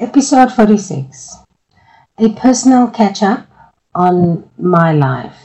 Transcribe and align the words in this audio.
Episode 0.00 0.50
46 0.50 1.36
A 2.18 2.28
personal 2.30 2.88
catch 2.88 3.22
up 3.22 3.46
on 3.94 4.50
my 4.58 4.92
life. 4.92 5.36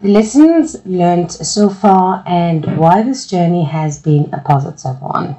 The 0.00 0.08
lessons 0.08 0.76
learned 0.84 1.32
so 1.32 1.70
far 1.70 2.22
and 2.26 2.76
why 2.76 3.02
this 3.02 3.26
journey 3.26 3.64
has 3.64 4.02
been 4.02 4.28
a 4.34 4.40
positive 4.40 5.00
one. 5.00 5.36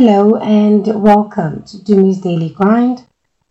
Hello 0.00 0.36
and 0.36 0.86
welcome 1.02 1.64
to 1.64 1.76
Tumi's 1.78 2.20
Daily 2.20 2.50
Grind. 2.50 3.04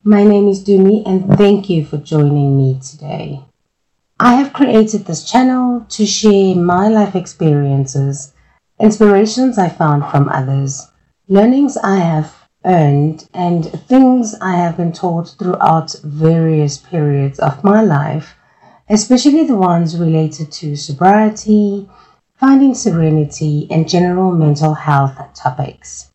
My 0.06 0.24
name 0.24 0.48
is 0.48 0.64
Tumi 0.64 1.06
and 1.06 1.38
thank 1.38 1.70
you 1.70 1.84
for 1.84 1.98
joining 1.98 2.56
me 2.56 2.80
today. 2.80 3.42
I 4.18 4.36
have 4.36 4.54
created 4.54 5.04
this 5.04 5.30
channel 5.30 5.86
to 5.90 6.06
share 6.06 6.56
my 6.56 6.88
life 6.88 7.16
experiences, 7.16 8.34
inspirations 8.80 9.58
I 9.58 9.68
found 9.68 10.06
from 10.10 10.30
others, 10.30 10.88
learnings 11.28 11.76
I 11.76 11.98
have 11.98 12.34
earned, 12.64 13.28
and 13.34 13.66
things 13.66 14.34
I 14.40 14.56
have 14.56 14.78
been 14.78 14.94
taught 14.94 15.36
throughout 15.38 15.98
various 16.02 16.78
periods 16.78 17.40
of 17.40 17.62
my 17.62 17.82
life, 17.82 18.36
especially 18.88 19.44
the 19.44 19.58
ones 19.58 19.98
related 19.98 20.54
to 20.54 20.78
sobriety, 20.78 21.90
finding 22.40 22.74
serenity, 22.74 23.68
and 23.70 23.90
general 23.90 24.32
mental 24.32 24.76
health 24.76 25.18
topics. 25.34 26.10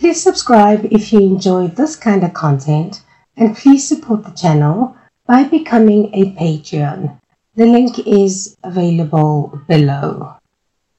Please 0.00 0.22
subscribe 0.22 0.86
if 0.90 1.12
you 1.12 1.20
enjoy 1.20 1.66
this 1.66 1.94
kind 1.94 2.24
of 2.24 2.32
content, 2.32 3.02
and 3.36 3.54
please 3.54 3.86
support 3.86 4.24
the 4.24 4.30
channel 4.30 4.96
by 5.26 5.44
becoming 5.44 6.08
a 6.14 6.32
Patreon. 6.32 7.20
The 7.54 7.66
link 7.66 7.98
is 8.06 8.56
available 8.64 9.60
below. 9.68 10.36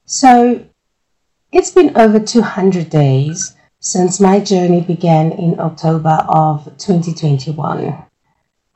So, 0.05 0.63
it's 1.51 1.71
been 1.71 1.97
over 1.97 2.19
200 2.19 2.91
days 2.91 3.55
since 3.79 4.19
my 4.19 4.39
journey 4.39 4.81
began 4.81 5.31
in 5.31 5.59
October 5.59 6.23
of 6.29 6.65
2021. 6.77 8.05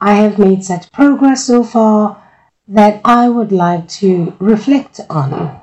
I 0.01 0.13
have 0.15 0.39
made 0.39 0.65
such 0.65 0.91
progress 0.91 1.45
so 1.45 1.63
far 1.63 2.19
that 2.67 2.99
I 3.05 3.29
would 3.29 3.51
like 3.51 3.87
to 3.99 4.35
reflect 4.39 5.01
on. 5.07 5.61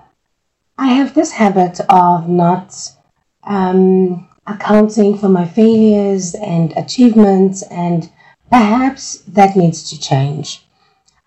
I 0.78 0.86
have 0.92 1.14
this 1.14 1.32
habit 1.32 1.80
of 1.88 2.28
not 2.28 2.92
um, 3.42 4.28
accounting 4.46 5.16
for 5.16 5.28
my 5.28 5.46
failures 5.46 6.34
and 6.34 6.72
achievements, 6.76 7.62
and 7.62 8.10
perhaps 8.50 9.18
that 9.28 9.56
needs 9.56 9.88
to 9.90 10.00
change. 10.00 10.64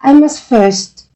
I 0.02 0.14
must 0.14 0.44
first 0.44 1.08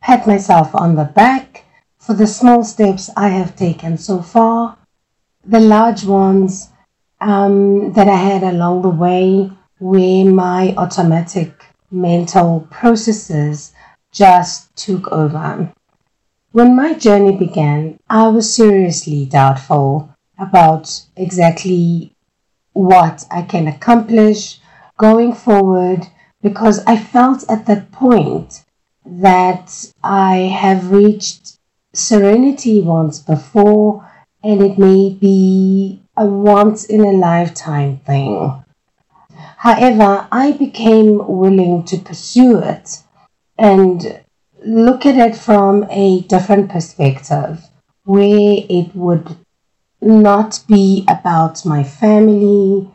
pat 0.00 0.26
myself 0.26 0.74
on 0.74 0.96
the 0.96 1.04
back 1.04 1.64
for 1.98 2.14
the 2.14 2.26
small 2.26 2.64
steps 2.64 3.10
I 3.16 3.28
have 3.28 3.56
taken 3.56 3.98
so 3.98 4.22
far 4.22 4.78
the 5.48 5.60
large 5.60 6.04
ones 6.04 6.68
um, 7.20 7.92
that 7.94 8.06
I 8.06 8.16
had 8.16 8.42
along 8.42 8.82
the 8.82 8.90
way 8.90 9.50
where 9.78 10.24
my 10.24 10.74
automatic 10.76 11.64
mental 11.90 12.66
processes 12.70 13.72
just 14.12 14.74
took 14.76 15.08
over. 15.08 15.72
When 16.52 16.76
my 16.76 16.94
journey 16.94 17.36
began, 17.36 17.98
I 18.10 18.28
was 18.28 18.54
seriously 18.54 19.24
doubtful 19.24 20.14
about 20.38 21.02
exactly 21.16 22.12
what 22.72 23.24
I 23.30 23.42
can 23.42 23.66
accomplish 23.66 24.60
going 24.98 25.32
forward 25.32 26.06
because 26.42 26.80
I 26.86 26.96
felt 26.96 27.44
at 27.50 27.66
that 27.66 27.90
point 27.90 28.64
that 29.04 29.92
I 30.02 30.36
have 30.60 30.92
reached 30.92 31.58
serenity 31.92 32.80
once 32.80 33.18
before 33.18 34.08
and 34.42 34.62
it 34.62 34.78
may 34.78 35.10
be 35.10 36.02
a 36.16 36.26
once 36.26 36.84
in 36.84 37.00
a 37.00 37.12
lifetime 37.12 37.98
thing. 37.98 38.64
However, 39.56 40.28
I 40.30 40.52
became 40.52 41.18
willing 41.26 41.84
to 41.86 41.98
pursue 41.98 42.58
it 42.58 43.02
and 43.58 44.20
look 44.64 45.04
at 45.04 45.16
it 45.16 45.36
from 45.36 45.84
a 45.90 46.20
different 46.22 46.70
perspective 46.70 47.64
where 48.04 48.64
it 48.68 48.94
would 48.94 49.36
not 50.00 50.62
be 50.68 51.04
about 51.08 51.64
my 51.64 51.82
family 51.82 52.90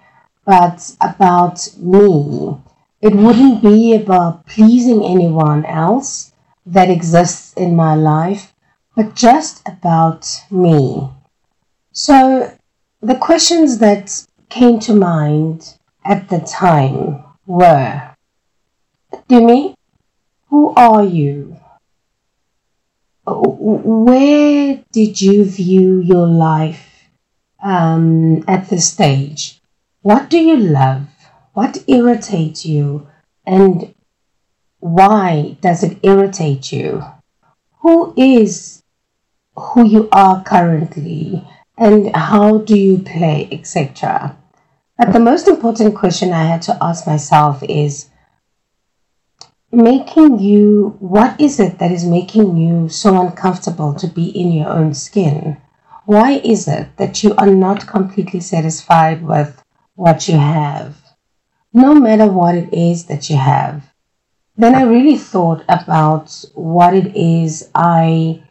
but 0.46 0.96
about 1.02 1.70
me. 1.78 2.58
It 3.02 3.16
wouldn't 3.16 3.62
be 3.62 3.94
about 3.96 4.46
pleasing 4.46 5.04
anyone 5.04 5.66
else 5.66 6.34
that 6.66 6.90
exists 6.90 7.54
in 7.54 7.76
my 7.76 7.96
life, 7.96 8.54
but 8.96 9.16
just 9.16 9.62
about 9.68 10.28
me. 10.50 11.10
So, 11.92 12.58
the 13.02 13.16
questions 13.16 13.80
that 13.80 14.26
came 14.50 14.80
to 14.80 14.94
mind 14.94 15.78
at 16.06 16.30
the 16.30 16.40
time 16.40 17.24
were 17.46 18.16
Tumi, 19.30 19.76
who 20.50 20.74
are 20.76 21.04
you? 21.04 21.58
Where 23.26 24.84
did 24.92 25.22
you 25.22 25.46
view 25.46 26.00
your 26.02 26.28
life 26.28 26.93
um, 27.64 28.44
at 28.48 28.70
this 28.70 28.92
stage? 28.92 29.62
What 30.02 30.30
do 30.30 30.38
you 30.38 30.58
love? 30.58 31.08
What 31.54 31.84
irritates 31.88 32.66
you? 32.66 33.08
And 33.46 33.94
why 34.80 35.58
does 35.62 35.84
it 35.84 35.98
irritate 36.04 36.72
you? 36.72 37.04
Who 37.82 38.14
is 38.18 38.84
who 39.56 39.88
you 39.88 40.10
are 40.12 40.44
currently? 40.44 41.48
and 41.78 42.16
how 42.16 42.60
do 42.60 42.78
you 42.78 43.00
play, 43.00 43.48
etc. 43.52 44.38
But 44.98 45.12
the 45.12 45.20
most 45.20 45.48
important 45.48 45.96
question 45.96 46.32
I 46.32 46.44
had 46.44 46.62
to 46.64 46.78
ask 46.82 47.08
myself 47.08 47.64
is 47.64 48.10
making 49.72 50.40
you, 50.40 50.96
what 51.00 51.40
is 51.42 51.60
it 51.60 51.80
that 51.80 51.92
is 51.92 52.06
making 52.06 52.58
you 52.58 52.90
so 52.90 53.20
uncomfortable 53.20 53.94
to 53.96 54.08
be 54.08 54.26
in 54.28 54.52
your 54.52 54.70
own 54.70 54.94
skin? 54.94 55.58
Why 56.06 56.34
is 56.44 56.68
it 56.68 56.98
that 56.98 57.24
you 57.24 57.34
are 57.36 57.50
not 57.50 57.88
completely 57.88 58.42
satisfied 58.42 59.24
with 59.24 59.64
what 59.96 60.28
you 60.28 60.38
have, 60.38 60.98
no 61.74 61.96
matter 61.96 62.28
what 62.28 62.56
it 62.56 62.74
is 62.74 63.06
that 63.06 63.30
you 63.30 63.38
have? 63.38 63.94
Then 64.58 64.76
I 64.76 64.84
really 64.84 65.18
thought 65.18 65.64
about 65.70 66.44
what 66.54 66.94
it 66.94 67.16
is 67.16 67.70
I 67.74 68.44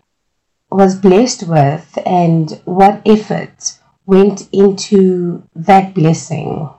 was 0.70 0.94
blessed 0.96 1.46
with 1.46 1.98
and 2.06 2.60
what 2.64 3.02
effort 3.04 3.78
went 4.06 4.48
into 4.52 5.46
that 5.54 5.92
blessing. 5.92 6.70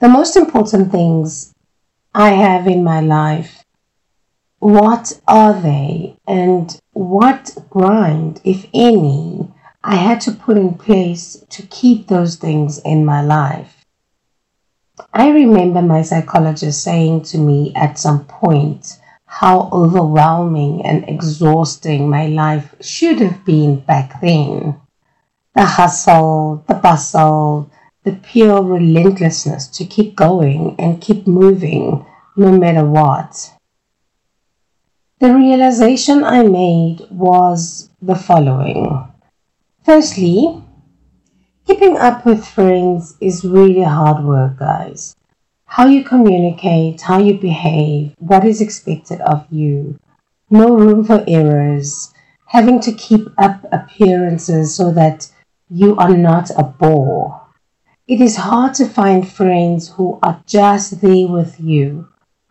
The 0.00 0.08
most 0.08 0.36
important 0.36 0.90
things 0.90 1.54
I 2.12 2.30
have 2.30 2.66
in 2.66 2.82
my 2.82 3.00
life, 3.00 3.64
what 4.58 5.20
are 5.28 5.54
they 5.54 6.16
and 6.26 6.76
what 6.92 7.56
grind, 7.70 8.40
if 8.44 8.66
any, 8.74 9.51
I 9.84 9.96
had 9.96 10.20
to 10.22 10.32
put 10.32 10.56
in 10.56 10.74
place 10.74 11.44
to 11.50 11.62
keep 11.62 12.06
those 12.06 12.36
things 12.36 12.78
in 12.78 13.04
my 13.04 13.20
life. 13.20 13.84
I 15.12 15.30
remember 15.30 15.82
my 15.82 16.02
psychologist 16.02 16.82
saying 16.82 17.22
to 17.24 17.38
me 17.38 17.72
at 17.74 17.98
some 17.98 18.24
point, 18.26 18.98
how 19.24 19.70
overwhelming 19.72 20.84
and 20.84 21.08
exhausting 21.08 22.08
my 22.08 22.26
life 22.26 22.74
should 22.80 23.18
have 23.18 23.44
been 23.44 23.80
back 23.80 24.20
then. 24.20 24.78
The 25.54 25.64
hustle, 25.64 26.62
the 26.68 26.74
bustle, 26.74 27.70
the 28.04 28.12
pure 28.12 28.62
relentlessness 28.62 29.68
to 29.68 29.84
keep 29.84 30.14
going 30.14 30.76
and 30.78 31.00
keep 31.00 31.26
moving 31.26 32.04
no 32.36 32.52
matter 32.52 32.84
what. 32.84 33.52
The 35.18 35.34
realization 35.34 36.24
I 36.24 36.42
made 36.42 37.06
was 37.10 37.90
the 38.02 38.16
following. 38.16 39.11
Firstly, 39.84 40.62
keeping 41.66 41.96
up 41.96 42.24
with 42.24 42.46
friends 42.46 43.16
is 43.20 43.44
really 43.44 43.82
hard 43.82 44.24
work, 44.24 44.58
guys 44.58 45.14
how 45.72 45.86
you 45.86 46.04
communicate, 46.04 47.00
how 47.00 47.18
you 47.18 47.32
behave, 47.32 48.14
what 48.18 48.44
is 48.44 48.60
expected 48.60 49.18
of 49.22 49.46
you, 49.50 49.98
no 50.50 50.76
room 50.76 51.02
for 51.02 51.24
errors, 51.26 52.12
having 52.44 52.78
to 52.78 52.92
keep 52.92 53.26
up 53.38 53.64
appearances 53.72 54.74
so 54.74 54.92
that 54.92 55.32
you 55.70 55.96
are 55.96 56.14
not 56.14 56.50
a 56.58 56.62
bore. 56.62 57.40
It 58.06 58.20
is 58.20 58.36
hard 58.36 58.74
to 58.74 58.86
find 58.86 59.26
friends 59.26 59.88
who 59.88 60.18
are 60.22 60.42
just 60.46 61.00
there 61.00 61.26
with 61.26 61.58
you, 61.58 62.06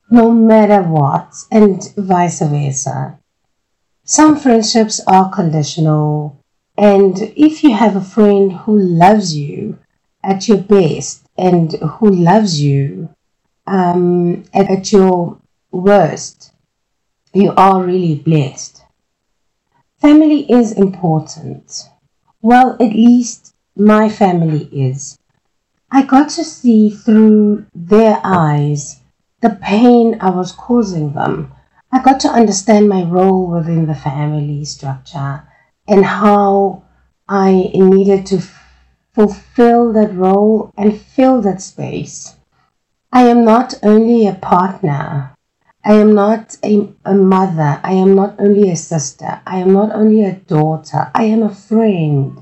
no 0.09 0.31
matter 0.31 0.81
what, 0.81 1.31
and 1.51 1.79
vice 1.95 2.39
versa. 2.41 3.19
Some 4.03 4.35
friendships 4.35 4.99
are 5.05 5.29
conditional 5.29 6.40
And 6.81 7.31
if 7.35 7.63
you 7.63 7.75
have 7.75 7.95
a 7.95 8.01
friend 8.01 8.51
who 8.51 8.75
loves 8.75 9.37
you 9.37 9.77
at 10.23 10.47
your 10.47 10.57
best 10.57 11.27
and 11.37 11.71
who 11.73 12.09
loves 12.09 12.59
you 12.59 13.09
um, 13.67 14.45
at, 14.51 14.67
at 14.71 14.91
your 14.91 15.37
worst, 15.69 16.51
you 17.35 17.53
are 17.55 17.83
really 17.83 18.15
blessed. 18.15 18.81
Family 19.99 20.51
is 20.51 20.71
important. 20.71 21.87
Well, 22.41 22.71
at 22.79 22.93
least 22.93 23.53
my 23.75 24.09
family 24.09 24.63
is. 24.71 25.19
I 25.91 26.01
got 26.01 26.29
to 26.29 26.43
see 26.43 26.89
through 26.89 27.67
their 27.75 28.19
eyes 28.23 29.01
the 29.41 29.51
pain 29.51 30.17
I 30.19 30.31
was 30.31 30.51
causing 30.51 31.13
them. 31.13 31.51
I 31.91 32.01
got 32.01 32.19
to 32.21 32.29
understand 32.29 32.89
my 32.89 33.03
role 33.03 33.45
within 33.45 33.85
the 33.85 33.93
family 33.93 34.65
structure 34.65 35.43
and 35.87 36.05
how 36.05 36.83
I 37.27 37.71
needed 37.73 38.25
to 38.27 38.41
fulfill 39.13 39.93
that 39.93 40.13
role 40.13 40.71
and 40.77 40.99
fill 40.99 41.41
that 41.41 41.61
space. 41.61 42.35
I 43.11 43.23
am 43.23 43.43
not 43.43 43.73
only 43.83 44.27
a 44.27 44.35
partner, 44.35 45.35
I 45.83 45.93
am 45.93 46.13
not 46.13 46.57
a, 46.63 46.87
a 47.03 47.13
mother, 47.13 47.81
I 47.83 47.93
am 47.93 48.15
not 48.15 48.35
only 48.39 48.69
a 48.69 48.75
sister, 48.75 49.41
I 49.45 49.57
am 49.57 49.73
not 49.73 49.91
only 49.93 50.23
a 50.23 50.35
daughter, 50.35 51.11
I 51.13 51.23
am 51.23 51.43
a 51.43 51.53
friend, 51.53 52.37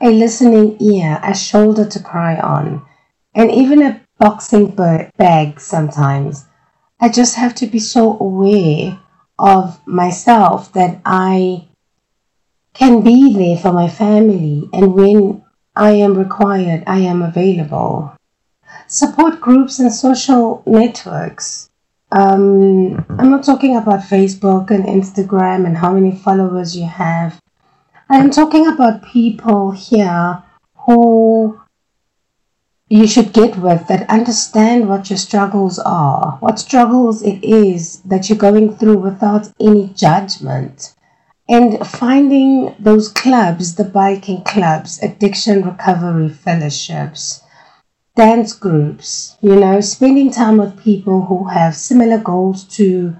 a 0.00 0.10
listening 0.10 0.76
ear, 0.80 1.20
a 1.22 1.34
shoulder 1.34 1.86
to 1.86 2.02
cry 2.02 2.36
on, 2.36 2.84
and 3.34 3.50
even 3.50 3.82
a 3.82 4.00
boxing 4.18 4.74
bag 5.16 5.60
sometimes. 5.60 6.46
I 7.00 7.10
just 7.10 7.36
have 7.36 7.54
to 7.56 7.66
be 7.66 7.78
so 7.78 8.18
aware 8.18 8.98
of 9.38 9.86
myself 9.86 10.72
that 10.72 11.00
I 11.04 11.67
can 12.78 13.02
be 13.02 13.34
there 13.34 13.56
for 13.56 13.72
my 13.72 13.88
family 13.88 14.70
and 14.72 14.94
when 14.94 15.42
I 15.74 15.90
am 15.90 16.16
required, 16.16 16.84
I 16.86 17.00
am 17.00 17.22
available. 17.22 18.14
Support 18.86 19.40
groups 19.40 19.80
and 19.80 19.92
social 19.92 20.62
networks. 20.64 21.68
Um, 22.12 23.04
I'm 23.18 23.30
not 23.30 23.42
talking 23.44 23.76
about 23.76 24.00
Facebook 24.00 24.70
and 24.70 24.84
Instagram 24.84 25.66
and 25.66 25.76
how 25.76 25.92
many 25.92 26.14
followers 26.14 26.76
you 26.76 26.86
have. 26.86 27.40
I 28.08 28.18
am 28.18 28.30
talking 28.30 28.68
about 28.68 29.02
people 29.02 29.72
here 29.72 30.42
who 30.86 31.60
you 32.88 33.08
should 33.08 33.32
get 33.32 33.56
with 33.56 33.88
that 33.88 34.08
understand 34.08 34.88
what 34.88 35.10
your 35.10 35.18
struggles 35.18 35.80
are, 35.80 36.38
what 36.38 36.60
struggles 36.60 37.22
it 37.22 37.42
is 37.44 38.00
that 38.02 38.28
you're 38.28 38.38
going 38.38 38.76
through 38.76 38.98
without 38.98 39.50
any 39.60 39.88
judgment. 39.88 40.94
And 41.48 41.86
finding 41.86 42.74
those 42.78 43.08
clubs, 43.08 43.76
the 43.76 43.84
biking 43.84 44.42
clubs, 44.42 45.02
addiction 45.02 45.62
recovery 45.62 46.28
fellowships, 46.28 47.42
dance 48.14 48.52
groups, 48.52 49.38
you 49.40 49.56
know, 49.56 49.80
spending 49.80 50.30
time 50.30 50.58
with 50.58 50.82
people 50.82 51.24
who 51.24 51.48
have 51.48 51.74
similar 51.74 52.18
goals 52.18 52.64
to 52.76 53.16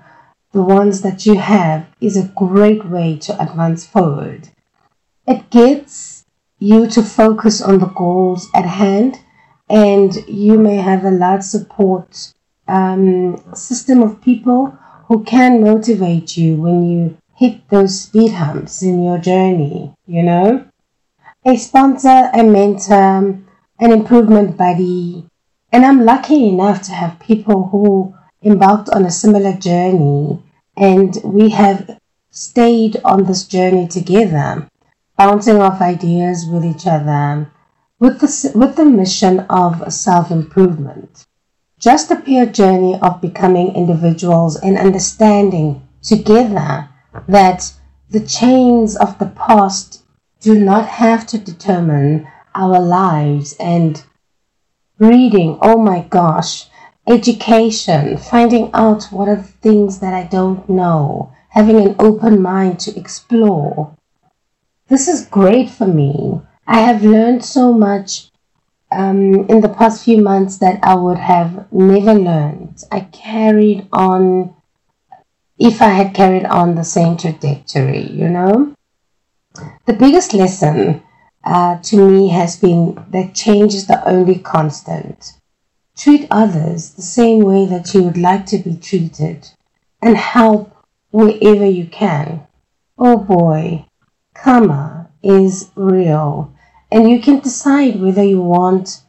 the 0.53 0.63
ones 0.63 1.01
that 1.03 1.25
you 1.25 1.37
have 1.39 1.87
is 2.01 2.17
a 2.17 2.33
great 2.37 2.85
way 2.85 3.17
to 3.17 3.43
advance 3.43 3.87
forward. 3.87 4.49
It 5.27 5.49
gets 5.51 6.25
you 6.59 6.87
to 6.89 7.03
focus 7.03 7.63
on 7.63 7.79
the 7.79 7.87
goals 7.87 8.49
at 8.55 8.67
hand 8.67 9.21
and 9.71 10.15
you 10.27 10.59
may 10.59 10.77
have 10.77 11.05
a 11.05 11.11
large 11.11 11.43
support 11.43 12.33
um, 12.67 13.43
system 13.55 14.03
of 14.03 14.21
people 14.21 14.77
who 15.07 15.25
can 15.25 15.63
motivate 15.63 16.37
you 16.37 16.57
when 16.57 16.91
you 16.91 17.17
hit 17.39 17.69
those 17.69 18.01
speed 18.01 18.33
humps 18.33 18.83
in 18.83 19.03
your 19.03 19.19
journey, 19.19 19.95
you 20.07 20.23
know? 20.25 20.67
A 21.47 21.57
sponsor, 21.57 22.31
a 22.35 22.43
mentor, 22.43 23.39
an 23.79 23.93
improvement 23.93 24.57
buddy. 24.57 25.25
And 25.71 25.87
I'm 25.87 26.05
lucky 26.05 26.49
enough 26.49 26.83
to 26.83 26.93
have 26.93 27.21
people 27.21 27.69
who 27.69 28.13
embarked 28.43 28.89
on 28.91 29.07
a 29.07 29.11
similar 29.11 29.53
journey 29.53 30.43
and 30.77 31.17
we 31.23 31.51
have 31.51 32.01
stayed 32.31 33.01
on 33.05 33.25
this 33.25 33.45
journey 33.47 33.87
together, 33.87 34.69
bouncing 35.17 35.61
off 35.61 35.81
ideas 35.81 36.45
with 36.45 36.65
each 36.65 36.89
other 36.89 37.51
with 38.01 38.21
the, 38.21 38.53
with 38.55 38.77
the 38.77 38.85
mission 38.85 39.41
of 39.49 39.93
self 39.93 40.31
improvement. 40.31 41.27
Just 41.79 42.11
a 42.11 42.17
pure 42.17 42.47
journey 42.47 42.99
of 43.01 43.21
becoming 43.21 43.75
individuals 43.77 44.57
and 44.57 44.77
understanding 44.77 45.87
together 46.03 46.89
that 47.27 47.73
the 48.11 48.21
chains 48.21 48.97
of 48.97 49.19
the 49.19 49.27
past 49.27 50.05
do 50.41 50.59
not 50.59 50.87
have 50.87 51.27
to 51.27 51.39
determine 51.39 52.29
our 52.55 52.81
lives 52.81 53.57
and 53.59 54.05
reading, 54.99 55.59
oh 55.61 55.79
my 55.79 56.03
gosh, 56.03 56.69
education, 57.07 58.17
finding 58.17 58.71
out 58.75 59.05
what 59.05 59.29
are 59.29 59.37
the 59.37 59.43
things 59.43 59.99
that 60.01 60.15
I 60.15 60.25
don't 60.25 60.69
know, 60.69 61.33
having 61.51 61.81
an 61.81 61.97
open 61.99 62.41
mind 62.41 62.79
to 62.81 62.99
explore. 62.99 63.95
This 64.89 65.09
is 65.09 65.27
great 65.27 65.71
for 65.71 65.87
me 65.87 66.41
I 66.71 66.81
have 66.81 67.03
learned 67.03 67.47
so 67.47 67.73
much 67.73 68.29
um, 68.93 69.49
in 69.49 69.63
the 69.63 69.71
past 69.71 70.05
few 70.05 70.21
months 70.21 70.59
that 70.59 70.79
I 70.83 70.95
would 70.97 71.17
have 71.17 71.73
never 71.73 72.13
learned. 72.13 72.85
I 72.93 73.01
carried 73.01 73.89
on, 73.91 74.55
if 75.59 75.83
I 75.83 75.89
had 75.89 76.15
carried 76.15 76.45
on 76.45 76.75
the 76.75 76.85
same 76.85 77.17
trajectory, 77.17 78.11
you 78.11 78.29
know. 78.29 78.75
The 79.87 79.93
biggest 79.93 80.35
lesson 80.35 81.03
uh, 81.45 81.79
to 81.79 81.97
me 81.97 82.29
has 82.29 82.57
been 82.57 83.05
that 83.11 83.35
change 83.35 83.75
is 83.75 83.87
the 83.87 84.07
only 84.09 84.39
constant. 84.39 85.33
Treat 85.97 86.29
others 86.31 86.91
the 86.91 87.03
same 87.03 87.45
way 87.45 87.67
that 87.67 87.93
you 87.93 88.05
would 88.05 88.17
like 88.17 88.47
to 88.47 88.59
be 88.59 88.77
treated 88.77 89.49
and 90.01 90.17
help 90.17 90.77
wherever 91.11 91.67
you 91.67 91.87
can. 91.87 92.47
Oh 92.97 93.17
boy, 93.17 93.87
karma 94.35 95.11
is 95.23 95.71
real 95.75 96.55
and 96.93 97.11
you 97.11 97.21
can 97.21 97.41
decide 97.41 98.01
whether 98.01 98.23
you 98.23 98.41
want 98.41 99.03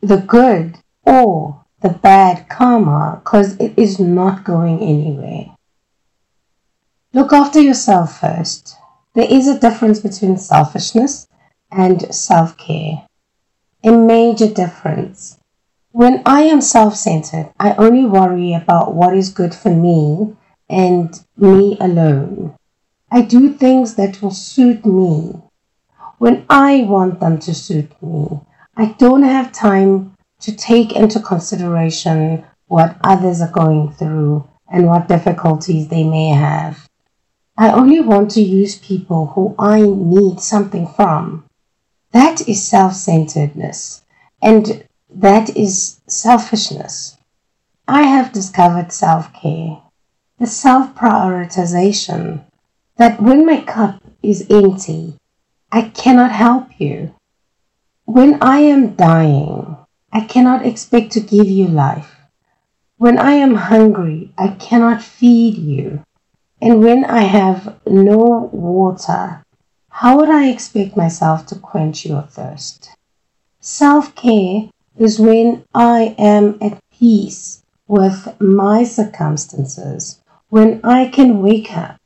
the 0.00 0.18
good 0.18 0.78
or 1.04 1.64
the 1.80 1.88
bad 1.88 2.48
karma 2.48 3.20
because 3.22 3.56
it 3.56 3.72
is 3.78 3.98
not 3.98 4.44
going 4.44 4.80
anywhere. 4.80 5.46
Look 7.14 7.34
after 7.34 7.60
yourself 7.60 8.20
first. 8.20 8.74
There 9.14 9.30
is 9.30 9.46
a 9.46 9.60
difference 9.60 10.00
between 10.00 10.38
selfishness 10.38 11.28
and 11.70 12.14
self 12.14 12.56
care. 12.56 13.06
A 13.84 13.92
major 13.92 14.48
difference. 14.48 15.36
When 15.90 16.22
I 16.24 16.44
am 16.44 16.62
self 16.62 16.96
centered, 16.96 17.52
I 17.60 17.74
only 17.74 18.06
worry 18.06 18.54
about 18.54 18.94
what 18.94 19.14
is 19.14 19.28
good 19.28 19.54
for 19.54 19.68
me 19.68 20.34
and 20.70 21.12
me 21.36 21.76
alone. 21.80 22.54
I 23.10 23.20
do 23.20 23.52
things 23.52 23.96
that 23.96 24.22
will 24.22 24.30
suit 24.30 24.86
me 24.86 25.34
when 26.16 26.46
I 26.48 26.84
want 26.84 27.20
them 27.20 27.38
to 27.40 27.52
suit 27.52 27.92
me. 28.02 28.40
I 28.74 28.94
don't 28.96 29.22
have 29.22 29.52
time 29.52 30.14
to 30.40 30.56
take 30.56 30.92
into 30.96 31.20
consideration 31.20 32.46
what 32.68 32.96
others 33.04 33.42
are 33.42 33.52
going 33.52 33.92
through 33.92 34.48
and 34.72 34.86
what 34.86 35.08
difficulties 35.08 35.88
they 35.88 36.04
may 36.04 36.28
have. 36.28 36.88
I 37.62 37.70
only 37.70 38.00
want 38.00 38.32
to 38.32 38.42
use 38.42 38.76
people 38.76 39.26
who 39.26 39.54
I 39.56 39.82
need 39.82 40.40
something 40.40 40.84
from. 40.84 41.44
That 42.10 42.48
is 42.48 42.60
self 42.60 42.92
centeredness 42.92 44.02
and 44.42 44.82
that 45.08 45.56
is 45.56 46.00
selfishness. 46.08 47.16
I 47.86 48.02
have 48.02 48.32
discovered 48.32 48.90
self 48.90 49.32
care, 49.32 49.78
the 50.40 50.46
self 50.48 50.96
prioritization, 50.96 52.42
that 52.96 53.22
when 53.22 53.46
my 53.46 53.60
cup 53.60 54.02
is 54.24 54.44
empty, 54.50 55.14
I 55.70 55.82
cannot 55.82 56.32
help 56.32 56.80
you. 56.80 57.14
When 58.06 58.42
I 58.42 58.58
am 58.58 58.96
dying, 58.96 59.76
I 60.12 60.22
cannot 60.22 60.66
expect 60.66 61.12
to 61.12 61.20
give 61.20 61.46
you 61.46 61.68
life. 61.68 62.10
When 62.96 63.18
I 63.18 63.34
am 63.34 63.54
hungry, 63.54 64.32
I 64.36 64.48
cannot 64.48 65.00
feed 65.00 65.58
you. 65.58 66.02
And 66.62 66.80
when 66.80 67.04
I 67.04 67.22
have 67.22 67.80
no 67.88 68.48
water, 68.52 69.42
how 69.88 70.16
would 70.16 70.30
I 70.30 70.48
expect 70.48 70.96
myself 70.96 71.44
to 71.46 71.56
quench 71.56 72.06
your 72.06 72.22
thirst? 72.22 72.88
Self 73.58 74.14
care 74.14 74.70
is 74.96 75.18
when 75.18 75.64
I 75.74 76.14
am 76.16 76.58
at 76.62 76.78
peace 76.96 77.64
with 77.88 78.40
my 78.40 78.84
circumstances, 78.84 80.20
when 80.50 80.80
I 80.84 81.08
can 81.08 81.42
wake 81.42 81.76
up 81.76 81.96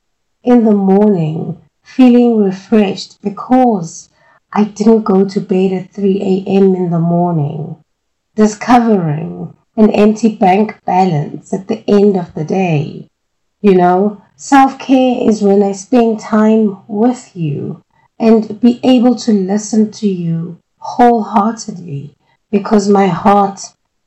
in 0.43 0.65
the 0.65 0.75
morning 0.75 1.61
feeling 1.83 2.43
refreshed 2.43 3.21
because 3.21 4.09
I 4.55 4.65
didn't 4.65 5.03
go 5.03 5.29
to 5.29 5.39
bed 5.39 5.73
at 5.75 5.93
3 5.93 6.23
a.m. 6.23 6.75
in 6.75 6.89
the 6.89 6.99
morning, 6.99 7.77
discovering 8.35 9.55
an 9.77 9.91
empty 9.91 10.35
bank 10.35 10.83
balance 10.87 11.53
at 11.53 11.69
the 11.69 11.85
end 11.87 12.17
of 12.17 12.33
the 12.33 12.45
day. 12.45 13.11
You 13.61 13.75
know, 13.75 14.23
self 14.39 14.79
care 14.79 15.27
is 15.27 15.41
when 15.41 15.63
I 15.63 15.73
spend 15.73 16.21
time 16.21 16.77
with 16.87 17.35
you 17.35 17.83
and 18.19 18.61
be 18.61 18.81
able 18.85 19.15
to 19.17 19.33
listen 19.33 19.91
to 19.93 20.07
you 20.07 20.59
wholeheartedly 20.77 22.15
because 22.51 22.87
my 22.89 23.07
heart 23.07 23.61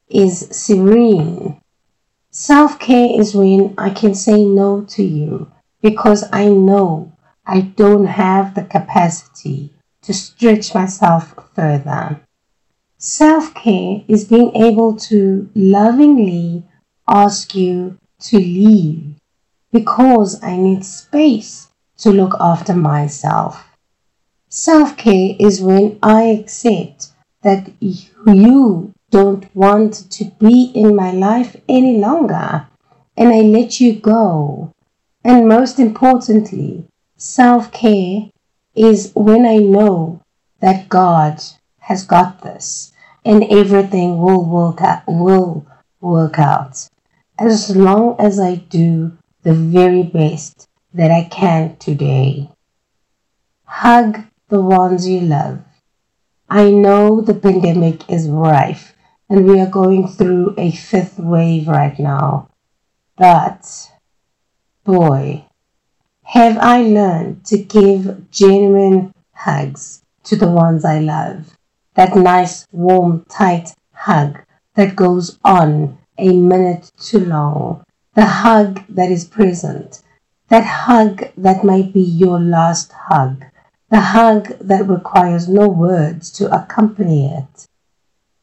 is 0.08 0.48
serene. 0.52 1.60
Self 2.30 2.80
care 2.80 3.20
is 3.20 3.34
when 3.34 3.74
I 3.78 3.90
can 3.90 4.14
say 4.14 4.46
no 4.46 4.84
to 4.90 5.04
you 5.04 5.52
because 5.82 6.24
I 6.32 6.48
know 6.48 7.12
I 7.46 7.62
don't 7.62 8.06
have 8.06 8.54
the 8.54 8.64
capacity 8.64 9.74
to 10.04 10.14
stretch 10.14 10.76
myself 10.76 11.34
further. 11.56 12.22
Self 13.00 13.56
care 13.56 14.04
is 14.08 14.26
being 14.26 14.56
able 14.56 14.96
to 15.10 15.50
lovingly 15.56 16.66
ask 17.08 17.56
you 17.56 17.98
to 18.20 18.38
leave 18.38 19.09
because 19.72 20.44
I 20.44 20.58
need 20.58 20.84
space 20.86 21.70
to 22.00 22.12
look 22.12 22.36
after 22.40 22.74
myself. 22.74 23.66
Self 24.50 24.98
care 24.98 25.36
is 25.40 25.62
when 25.62 26.00
I 26.02 26.24
accept 26.24 27.12
that 27.44 27.72
you 27.80 28.94
don't 29.12 29.56
want 29.56 29.94
to 30.12 30.26
be 30.40 30.72
in 30.76 30.96
my 30.96 31.12
life 31.12 31.56
any 31.68 31.98
longer 31.98 32.68
and 33.18 33.30
I 33.30 33.42
let 33.42 33.80
you 33.80 33.94
go. 33.94 34.72
And 35.24 35.48
most 35.48 35.80
importantly, 35.80 36.86
self 37.18 37.72
care 37.72 38.30
is 38.76 39.12
when 39.14 39.46
I 39.46 39.58
know 39.58 40.22
that 40.62 40.90
God 40.90 41.42
has 41.80 42.06
got 42.06 42.42
this 42.42 42.94
and 43.26 43.44
everything 43.52 44.20
will 44.20 44.46
work 44.46 44.82
out, 44.82 45.04
will 45.08 45.66
work 46.00 46.40
out 46.40 46.88
as 47.38 47.76
long 47.76 48.16
as 48.20 48.40
I 48.40 48.56
do 48.56 49.18
the 49.44 49.54
very 49.54 50.04
best 50.04 50.68
that 50.94 51.12
I 51.12 51.24
can 51.30 51.78
today. 51.78 52.50
Hug 53.66 54.24
the 54.50 54.62
ones 54.62 55.08
you 55.08 55.22
love. 55.22 55.60
I 56.50 56.72
know 56.72 57.22
the 57.22 57.36
pandemic 57.36 58.10
is 58.10 58.28
rife 58.28 58.96
and 59.30 59.46
we 59.46 59.60
are 59.60 59.70
going 59.70 60.08
through 60.08 60.56
a 60.58 60.72
fifth 60.72 61.20
wave 61.20 61.68
right 61.68 61.98
now. 62.00 62.50
But, 63.18 63.92
boy, 64.84 65.46
have 66.24 66.58
I 66.58 66.82
learned 66.82 67.46
to 67.46 67.58
give 67.58 68.32
genuine 68.32 69.14
hugs 69.34 70.02
to 70.24 70.36
the 70.36 70.50
ones 70.50 70.86
I 70.86 71.00
love. 71.00 71.58
That 71.96 72.16
nice, 72.16 72.68
warm, 72.72 73.26
tight 73.30 73.74
hug 73.94 74.40
that 74.76 74.96
goes 74.96 75.40
on 75.44 75.98
a 76.18 76.32
minute 76.34 76.92
too 77.00 77.26
long. 77.26 77.84
The 78.16 78.26
hug 78.26 78.84
that 78.90 79.12
is 79.12 79.26
present. 79.26 80.02
That 80.50 80.66
hug 80.66 81.30
that 81.38 81.64
might 81.64 81.94
be 81.94 82.02
your 82.02 82.40
last 82.40 82.92
hug 82.92 83.46
the 83.90 84.00
hug 84.00 84.50
that 84.60 84.88
requires 84.88 85.48
no 85.48 85.68
words 85.68 86.32
to 86.32 86.54
accompany 86.54 87.34
it. 87.34 87.68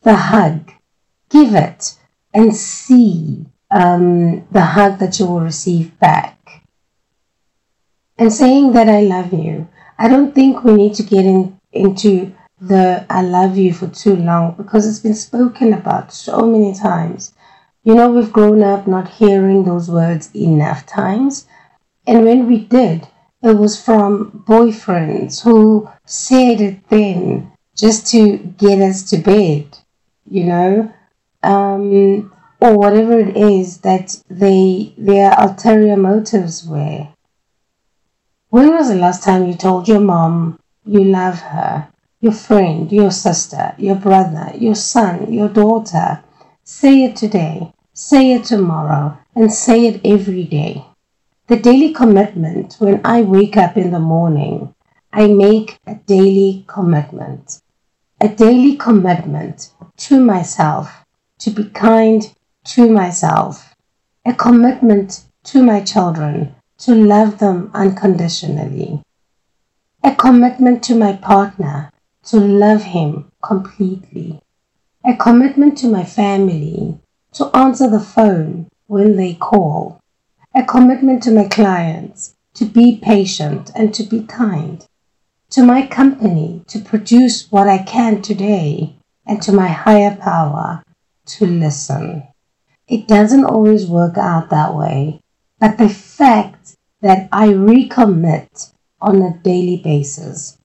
The 0.03 0.17
hug, 0.17 0.73
give 1.31 1.55
it 1.55 1.97
and 2.35 2.55
see 2.55 3.47
um, 3.71 4.47
the 4.51 4.61
hug 4.61 4.99
that 4.99 5.19
you 5.19 5.27
will 5.27 5.41
receive 5.41 5.99
back. 6.01 6.65
And 8.19 8.33
saying 8.33 8.73
that 8.73 8.89
I 8.89 9.03
love 9.03 9.33
you, 9.33 9.69
I 9.99 10.09
don't 10.09 10.35
think 10.35 10.65
we 10.65 10.75
need 10.75 10.95
to 10.95 11.03
get 11.03 11.25
in, 11.25 11.59
into 11.73 12.35
the 12.61 13.07
I 13.11 13.23
love 13.23 13.57
you 13.57 13.73
for 13.73 13.87
too 13.87 14.17
long 14.17 14.55
because 14.57 14.87
it's 14.87 15.01
been 15.01 15.15
spoken 15.15 15.73
about 15.73 16.13
so 16.13 16.47
many 16.47 16.75
times. 16.75 17.35
You 17.87 17.95
know, 17.95 18.11
we've 18.11 18.33
grown 18.33 18.65
up 18.65 18.89
not 18.89 19.09
hearing 19.09 19.63
those 19.63 19.89
words 19.89 20.35
enough 20.35 20.87
times. 20.87 21.47
And 22.05 22.25
when 22.25 22.49
we 22.49 22.59
did, 22.59 23.07
it 23.45 23.57
was 23.57 23.81
from 23.81 24.43
boyfriends 24.45 25.45
who 25.45 25.89
said 26.05 26.61
it 26.61 26.89
then 26.89 27.53
just 27.77 28.09
to 28.09 28.39
get 28.39 28.81
us 28.81 29.09
to 29.11 29.19
bed, 29.19 29.79
you 30.29 30.43
know, 30.43 30.93
um, 31.45 32.33
or 32.61 32.77
whatever 32.77 33.21
it 33.21 33.37
is 33.37 33.79
that 33.83 34.21
they 34.29 34.93
their 34.99 35.33
ulterior 35.39 35.97
motives 35.97 36.67
were. 36.67 37.07
When 38.49 38.71
was 38.71 38.89
the 38.89 38.97
last 38.97 39.23
time 39.23 39.47
you 39.47 39.55
told 39.55 39.87
your 39.87 40.01
mom 40.01 40.59
you 40.85 41.05
love 41.05 41.39
her, 41.39 41.87
your 42.21 42.33
friend, 42.33 42.91
your 42.91 43.13
sister, 43.13 43.77
your 43.79 43.95
brother, 43.95 44.51
your 44.59 44.75
son, 44.75 45.33
your 45.33 45.49
daughter? 45.49 46.25
Say 46.65 47.05
it 47.05 47.15
today, 47.15 47.73
say 47.99 48.35
it 48.35 48.45
tomorrow, 48.45 49.17
and 49.35 49.51
say 49.51 49.87
it 49.87 50.03
every 50.05 50.45
day. 50.45 50.85
The 51.47 51.57
daily 51.57 51.95
commitment 51.95 52.75
when 52.79 53.01
I 53.03 53.23
wake 53.23 53.57
up 53.57 53.79
in 53.79 53.91
the 53.91 53.99
morning, 53.99 54.75
I 55.15 55.29
make 55.29 55.79
a 55.87 55.95
daily 55.95 56.67
commitment. 56.69 57.63
A 58.21 58.29
daily 58.29 58.77
commitment 58.77 59.71
to 59.97 60.21
myself 60.21 61.07
to 61.39 61.51
be 61.51 61.71
kind 61.71 62.35
to 62.65 62.91
myself. 62.91 63.75
A 64.27 64.35
commitment 64.35 65.25
to 65.45 65.63
my 65.63 65.81
children 65.81 66.55
to 66.81 66.95
love 66.95 67.39
them 67.39 67.71
unconditionally. 67.73 69.01
A 70.05 70.15
commitment 70.15 70.83
to 70.85 70.95
my 70.95 71.15
partner 71.15 71.91
to 72.25 72.37
love 72.37 72.83
him 72.83 73.33
completely. 73.43 74.39
A 75.03 75.17
commitment 75.17 75.79
to 75.79 75.89
my 75.89 76.05
family 76.05 77.01
to 77.37 77.55
answer 77.55 77.87
the 77.91 78.01
phone 78.01 78.67
when 78.87 79.17
they 79.17 79.35
call. 79.35 80.01
A 80.55 80.65
commitment 80.65 81.23
to 81.25 81.31
my 81.31 81.45
clients 81.45 82.35
to 82.55 82.65
be 82.65 82.99
patient 83.03 83.71
and 83.75 83.93
to 83.93 84.03
be 84.05 84.23
kind, 84.23 84.87
to 85.51 85.63
my 85.63 85.87
company 85.87 86.65
to 86.67 86.79
produce 86.79 87.53
what 87.53 87.69
I 87.69 87.83
can 87.83 88.23
today, 88.23 88.97
and 89.27 89.43
to 89.43 89.53
my 89.53 89.69
higher 89.69 90.17
power 90.17 90.83
to 91.27 91.47
listen. 91.47 92.27
It 92.89 93.07
doesn't 93.07 93.45
always 93.45 93.87
work 93.87 94.17
out 94.17 94.49
that 94.49 94.75
way, 94.75 95.21
but 95.61 95.77
the 95.77 95.91
fact 95.91 96.77
that 97.03 97.29
I 97.33 97.49
recommit 97.49 98.73
on 98.99 99.21
a 99.21 99.37
daily 99.43 99.83
basis, 99.85 100.57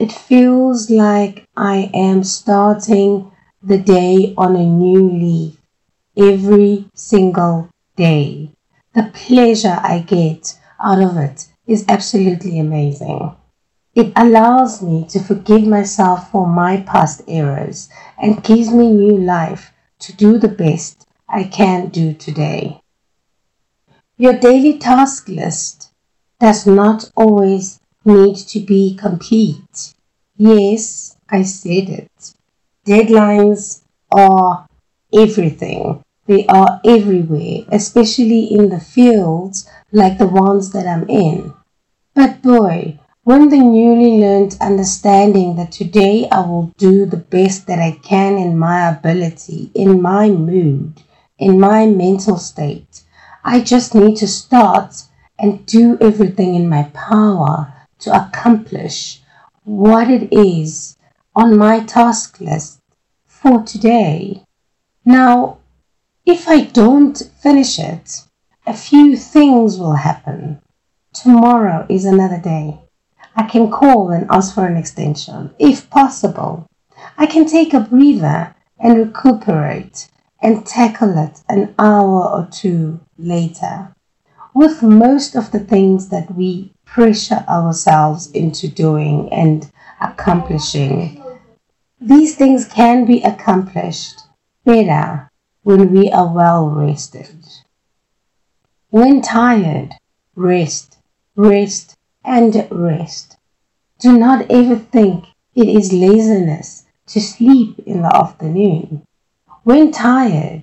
it 0.00 0.10
feels 0.10 0.90
like 0.90 1.46
I 1.56 1.92
am 1.94 2.24
starting 2.24 3.30
the 3.62 3.78
day 3.78 4.34
on 4.36 4.56
a 4.56 4.66
new 4.66 5.08
leaf 5.10 5.57
every 6.18 6.86
single 6.94 7.70
day 7.96 8.50
the 8.98 9.10
pleasure 9.14 9.78
I 9.80 10.00
get 10.00 10.58
out 10.82 11.00
of 11.00 11.16
it 11.16 11.46
is 11.66 11.84
absolutely 11.88 12.58
amazing. 12.58 13.36
It 13.94 14.12
allows 14.16 14.82
me 14.82 15.06
to 15.10 15.20
forgive 15.20 15.66
myself 15.66 16.30
for 16.30 16.46
my 16.46 16.78
past 16.78 17.22
errors 17.28 17.88
and 18.20 18.42
gives 18.42 18.72
me 18.72 18.90
new 18.90 19.16
life 19.18 19.72
to 20.00 20.12
do 20.12 20.38
the 20.38 20.48
best 20.48 21.06
I 21.28 21.44
can 21.44 21.90
do 21.90 22.14
today. 22.14 22.80
Your 24.16 24.38
daily 24.38 24.78
task 24.78 25.28
list 25.28 25.92
does 26.40 26.66
not 26.66 27.10
always 27.14 27.78
need 28.04 28.36
to 28.48 28.60
be 28.60 28.96
complete. 28.96 29.94
Yes, 30.36 31.16
I 31.28 31.42
said 31.42 31.88
it. 31.88 32.34
Deadlines 32.86 33.82
are 34.10 34.66
everything. 35.12 36.02
They 36.28 36.46
are 36.46 36.78
everywhere, 36.84 37.64
especially 37.72 38.44
in 38.44 38.68
the 38.68 38.80
fields 38.80 39.66
like 39.90 40.18
the 40.18 40.28
ones 40.28 40.72
that 40.72 40.86
I'm 40.86 41.08
in. 41.08 41.54
But 42.14 42.42
boy, 42.42 42.98
when 43.24 43.48
the 43.48 43.56
newly 43.56 44.20
learned 44.20 44.58
understanding 44.60 45.56
that 45.56 45.72
today 45.72 46.28
I 46.30 46.40
will 46.40 46.72
do 46.76 47.06
the 47.06 47.16
best 47.16 47.66
that 47.66 47.78
I 47.78 47.92
can 48.02 48.36
in 48.36 48.58
my 48.58 48.90
ability, 48.90 49.70
in 49.74 50.02
my 50.02 50.28
mood, 50.28 51.02
in 51.38 51.58
my 51.58 51.86
mental 51.86 52.36
state, 52.36 53.04
I 53.42 53.60
just 53.60 53.94
need 53.94 54.16
to 54.18 54.28
start 54.28 55.04
and 55.38 55.64
do 55.64 55.96
everything 55.98 56.54
in 56.54 56.68
my 56.68 56.84
power 56.92 57.72
to 58.00 58.14
accomplish 58.14 59.22
what 59.64 60.10
it 60.10 60.30
is 60.30 60.98
on 61.34 61.56
my 61.56 61.80
task 61.84 62.38
list 62.40 62.80
for 63.26 63.62
today. 63.62 64.42
Now, 65.04 65.57
if 66.28 66.46
I 66.46 66.60
don't 66.60 67.16
finish 67.40 67.78
it, 67.78 68.24
a 68.66 68.74
few 68.74 69.16
things 69.16 69.78
will 69.78 69.94
happen. 69.94 70.60
Tomorrow 71.14 71.86
is 71.88 72.04
another 72.04 72.38
day. 72.38 72.80
I 73.34 73.44
can 73.44 73.70
call 73.70 74.10
and 74.10 74.26
ask 74.28 74.54
for 74.54 74.66
an 74.66 74.76
extension, 74.76 75.54
if 75.58 75.88
possible. 75.88 76.66
I 77.16 77.24
can 77.24 77.46
take 77.46 77.72
a 77.72 77.80
breather 77.80 78.54
and 78.78 78.98
recuperate 78.98 80.10
and 80.42 80.66
tackle 80.66 81.16
it 81.16 81.40
an 81.48 81.74
hour 81.78 82.28
or 82.28 82.46
two 82.52 83.00
later. 83.16 83.94
With 84.54 84.82
most 84.82 85.34
of 85.34 85.50
the 85.50 85.60
things 85.60 86.10
that 86.10 86.34
we 86.34 86.74
pressure 86.84 87.42
ourselves 87.48 88.30
into 88.32 88.68
doing 88.68 89.32
and 89.32 89.70
accomplishing, 89.98 91.24
these 91.98 92.36
things 92.36 92.68
can 92.68 93.06
be 93.06 93.22
accomplished 93.22 94.20
better 94.66 95.28
when 95.68 95.92
we 95.92 96.10
are 96.10 96.32
well 96.32 96.66
rested. 96.70 97.44
When 98.88 99.20
tired, 99.20 99.92
rest, 100.34 100.96
rest, 101.36 101.94
and 102.24 102.66
rest. 102.70 103.36
Do 103.98 104.16
not 104.16 104.50
ever 104.50 104.76
think 104.76 105.26
it 105.54 105.68
is 105.68 105.92
laziness 105.92 106.86
to 107.08 107.20
sleep 107.20 107.80
in 107.80 108.00
the 108.00 108.16
afternoon. 108.16 109.02
When 109.62 109.92
tired, 109.92 110.62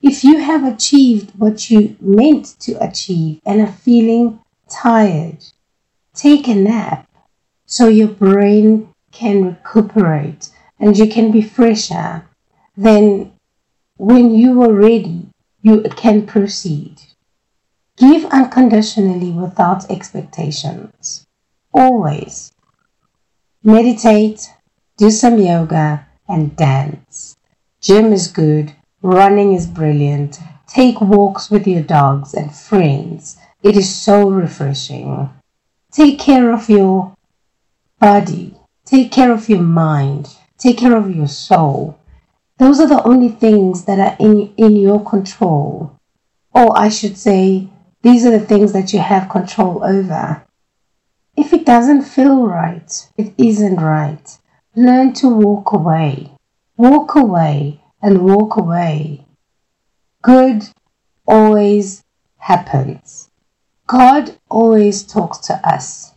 if 0.00 0.24
you 0.24 0.38
have 0.38 0.64
achieved 0.64 1.38
what 1.38 1.70
you 1.70 1.96
meant 2.00 2.58
to 2.62 2.72
achieve 2.84 3.40
and 3.46 3.60
are 3.60 3.78
feeling 3.86 4.40
tired, 4.68 5.44
take 6.16 6.48
a 6.48 6.56
nap 6.56 7.08
so 7.64 7.86
your 7.86 8.08
brain 8.08 8.92
can 9.12 9.44
recuperate 9.44 10.48
and 10.80 10.98
you 10.98 11.06
can 11.06 11.30
be 11.30 11.42
fresher. 11.42 12.26
Then, 12.76 13.31
when 13.96 14.34
you 14.34 14.62
are 14.62 14.72
ready, 14.72 15.28
you 15.62 15.82
can 15.96 16.26
proceed. 16.26 17.00
Give 17.96 18.24
unconditionally 18.26 19.30
without 19.30 19.90
expectations. 19.90 21.26
Always. 21.72 22.52
Meditate, 23.62 24.50
do 24.96 25.10
some 25.10 25.38
yoga, 25.38 26.06
and 26.28 26.56
dance. 26.56 27.36
Gym 27.80 28.12
is 28.12 28.28
good, 28.28 28.74
running 29.02 29.52
is 29.52 29.66
brilliant. 29.66 30.40
Take 30.66 31.00
walks 31.00 31.50
with 31.50 31.66
your 31.66 31.82
dogs 31.82 32.34
and 32.34 32.54
friends. 32.54 33.36
It 33.62 33.76
is 33.76 33.94
so 33.94 34.28
refreshing. 34.28 35.30
Take 35.92 36.18
care 36.18 36.52
of 36.52 36.68
your 36.68 37.14
body. 38.00 38.56
Take 38.84 39.12
care 39.12 39.32
of 39.32 39.48
your 39.48 39.62
mind. 39.62 40.34
Take 40.58 40.78
care 40.78 40.96
of 40.96 41.14
your 41.14 41.28
soul. 41.28 41.98
Those 42.62 42.78
are 42.78 42.86
the 42.86 43.02
only 43.02 43.28
things 43.28 43.86
that 43.86 43.98
are 43.98 44.16
in, 44.20 44.54
in 44.56 44.76
your 44.76 45.04
control. 45.04 45.98
Or 46.54 46.78
I 46.78 46.90
should 46.90 47.18
say, 47.18 47.68
these 48.02 48.24
are 48.24 48.30
the 48.30 48.46
things 48.46 48.72
that 48.72 48.92
you 48.92 49.00
have 49.00 49.28
control 49.28 49.82
over. 49.82 50.44
If 51.36 51.52
it 51.52 51.66
doesn't 51.66 52.02
feel 52.02 52.46
right, 52.46 52.88
it 53.16 53.34
isn't 53.36 53.80
right. 53.80 54.38
Learn 54.76 55.12
to 55.14 55.28
walk 55.28 55.72
away. 55.72 56.30
Walk 56.76 57.16
away 57.16 57.80
and 58.00 58.24
walk 58.24 58.56
away. 58.56 59.26
Good 60.22 60.62
always 61.26 62.04
happens. 62.36 63.28
God 63.88 64.38
always 64.48 65.02
talks 65.02 65.38
to 65.48 65.54
us. 65.68 66.12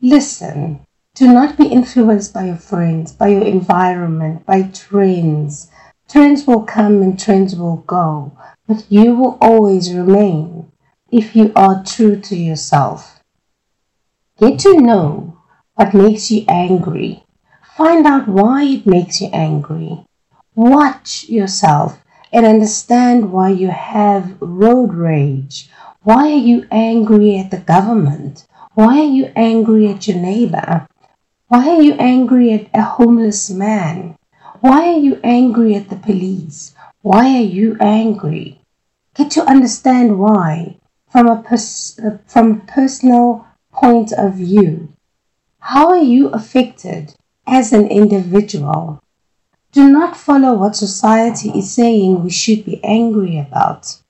Listen. 0.00 0.86
Do 1.16 1.26
not 1.26 1.56
be 1.56 1.66
influenced 1.66 2.32
by 2.32 2.44
your 2.44 2.56
friends, 2.56 3.10
by 3.10 3.26
your 3.26 3.42
environment, 3.42 4.46
by 4.46 4.62
trends. 4.62 5.68
Trends 6.08 6.46
will 6.46 6.62
come 6.62 7.02
and 7.02 7.20
trends 7.20 7.54
will 7.54 7.84
go, 7.86 8.32
but 8.66 8.84
you 8.88 9.14
will 9.14 9.36
always 9.42 9.92
remain 9.92 10.72
if 11.12 11.36
you 11.36 11.52
are 11.54 11.84
true 11.84 12.18
to 12.18 12.34
yourself. 12.34 13.20
Get 14.38 14.58
to 14.60 14.80
know 14.80 15.38
what 15.74 15.94
makes 15.94 16.30
you 16.30 16.44
angry. 16.48 17.24
Find 17.76 18.06
out 18.06 18.26
why 18.26 18.64
it 18.64 18.86
makes 18.86 19.20
you 19.20 19.28
angry. 19.32 20.06
Watch 20.54 21.28
yourself 21.28 22.02
and 22.32 22.46
understand 22.46 23.30
why 23.30 23.50
you 23.50 23.68
have 23.68 24.36
road 24.40 24.94
rage. 24.94 25.70
Why 26.02 26.32
are 26.32 26.44
you 26.50 26.66
angry 26.70 27.38
at 27.38 27.50
the 27.50 27.58
government? 27.58 28.46
Why 28.74 29.00
are 29.00 29.12
you 29.18 29.30
angry 29.36 29.88
at 29.88 30.08
your 30.08 30.18
neighbor? 30.18 30.86
Why 31.48 31.68
are 31.68 31.82
you 31.82 31.94
angry 31.94 32.52
at 32.52 32.68
a 32.74 32.82
homeless 32.82 33.50
man? 33.50 34.17
Why 34.60 34.88
are 34.88 34.98
you 34.98 35.20
angry 35.22 35.76
at 35.76 35.88
the 35.88 35.94
police? 35.94 36.74
Why 37.02 37.36
are 37.36 37.50
you 37.58 37.76
angry? 37.78 38.60
Get 39.14 39.30
to 39.32 39.44
understand 39.44 40.18
why 40.18 40.78
from 41.12 41.28
a, 41.28 41.40
pers- 41.40 41.96
uh, 42.00 42.18
from 42.26 42.50
a 42.50 42.72
personal 42.72 43.46
point 43.72 44.10
of 44.12 44.34
view. 44.34 44.92
How 45.60 45.90
are 45.90 46.02
you 46.02 46.30
affected 46.30 47.14
as 47.46 47.72
an 47.72 47.86
individual? 47.86 49.00
Do 49.70 49.88
not 49.88 50.16
follow 50.16 50.54
what 50.54 50.74
society 50.74 51.50
is 51.50 51.72
saying 51.72 52.24
we 52.24 52.30
should 52.30 52.64
be 52.64 52.82
angry 52.82 53.38
about. 53.38 54.02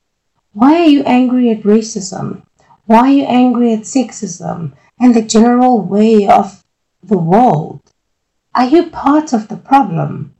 Why 0.55 0.81
are 0.81 0.89
you 0.89 1.03
angry 1.03 1.51
at 1.51 1.63
racism? 1.63 2.43
Why 2.87 3.01
are 3.01 3.13
you 3.13 3.25
angry 3.25 3.75
at 3.75 3.81
sexism 3.81 4.73
and 4.99 5.15
the 5.15 5.21
general 5.21 5.83
way 5.83 6.27
of 6.27 6.65
the 7.03 7.19
world? 7.19 7.83
Are 8.55 8.67
you 8.67 8.89
part 8.89 9.35
of 9.35 9.49
the 9.49 9.59
problem? 9.59 10.35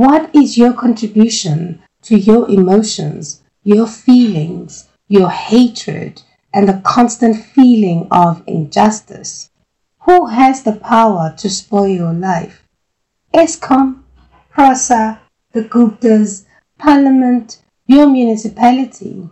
What 0.00 0.34
is 0.34 0.56
your 0.56 0.72
contribution 0.72 1.82
to 2.04 2.16
your 2.16 2.48
emotions, 2.48 3.42
your 3.62 3.86
feelings, 3.86 4.88
your 5.08 5.28
hatred, 5.28 6.22
and 6.54 6.66
the 6.66 6.80
constant 6.82 7.44
feeling 7.44 8.08
of 8.10 8.42
injustice. 8.46 9.50
Who 10.06 10.28
has 10.28 10.62
the 10.62 10.72
power 10.72 11.34
to 11.36 11.50
spoil 11.50 11.88
your 11.88 12.14
life? 12.14 12.66
Eskom, 13.34 14.02
PRASA, 14.48 15.20
the 15.52 15.64
Guptas, 15.64 16.46
Parliament, 16.78 17.60
your 17.86 18.08
municipality. 18.08 19.28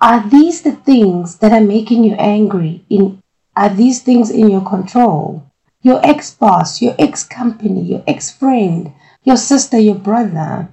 Are 0.00 0.28
these 0.28 0.62
the 0.62 0.76
things 0.76 1.38
that 1.38 1.52
are 1.52 1.60
making 1.76 2.04
you 2.04 2.14
angry? 2.20 2.84
In, 2.88 3.20
are 3.56 3.70
these 3.70 4.00
things 4.00 4.30
in 4.30 4.48
your 4.48 4.64
control? 4.64 5.50
Your 5.82 6.00
ex 6.06 6.32
boss, 6.32 6.80
your 6.80 6.94
ex 7.00 7.24
company, 7.24 7.82
your 7.82 8.04
ex 8.06 8.30
friend, 8.30 8.92
your 9.24 9.36
sister, 9.36 9.78
your 9.78 9.94
brother. 9.94 10.68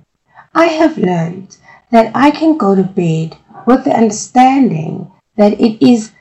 I 0.54 0.66
have 0.66 0.98
learned 0.98 1.58
that 1.92 2.12
I 2.16 2.32
can 2.32 2.58
go 2.58 2.76
to 2.76 2.84
bed 2.84 3.38
with 3.66 3.84
the 3.84 3.96
understanding 3.96 5.12
that 5.36 5.60
it 5.60 5.82
is 5.82 6.12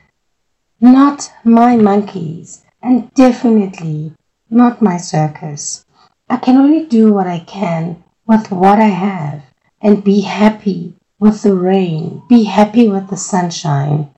not 0.79 1.31
my 1.43 1.75
monkeys 1.75 2.63
and 2.81 3.13
definitely 3.13 4.13
not 4.49 4.81
my 4.81 4.97
circus. 4.97 5.85
I 6.29 6.37
can 6.37 6.57
only 6.57 6.85
do 6.85 7.11
what 7.13 7.27
I 7.27 7.39
can 7.39 8.03
with 8.27 8.51
what 8.51 8.79
I 8.79 8.89
have 8.89 9.41
and 9.81 10.03
be 10.03 10.21
happy 10.21 10.93
with 11.19 11.41
the 11.41 11.55
rain, 11.55 12.21
be 12.29 12.43
happy 12.43 12.87
with 12.87 13.09
the 13.09 13.17
sunshine. 13.17 14.09